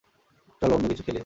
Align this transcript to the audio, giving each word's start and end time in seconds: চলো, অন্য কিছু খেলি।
চলো, 0.61 0.73
অন্য 0.75 0.85
কিছু 0.87 1.03
খেলি। 1.03 1.19